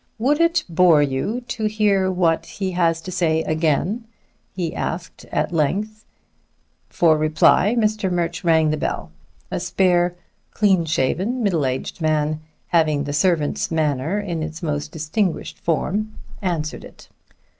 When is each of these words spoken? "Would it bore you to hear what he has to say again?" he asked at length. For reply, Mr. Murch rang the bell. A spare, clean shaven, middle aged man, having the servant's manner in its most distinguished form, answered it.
"Would 0.17 0.41
it 0.41 0.63
bore 0.67 1.03
you 1.03 1.41
to 1.49 1.65
hear 1.65 2.09
what 2.11 2.47
he 2.47 2.71
has 2.71 3.01
to 3.01 3.11
say 3.11 3.43
again?" 3.43 4.05
he 4.55 4.73
asked 4.73 5.25
at 5.25 5.51
length. 5.51 6.05
For 6.89 7.15
reply, 7.15 7.75
Mr. 7.77 8.11
Murch 8.11 8.43
rang 8.43 8.71
the 8.71 8.77
bell. 8.77 9.11
A 9.51 9.59
spare, 9.59 10.15
clean 10.53 10.85
shaven, 10.85 11.43
middle 11.43 11.67
aged 11.67 12.01
man, 12.01 12.41
having 12.69 13.03
the 13.03 13.13
servant's 13.13 13.69
manner 13.69 14.19
in 14.19 14.41
its 14.41 14.63
most 14.63 14.91
distinguished 14.91 15.59
form, 15.59 16.13
answered 16.41 16.83
it. 16.83 17.07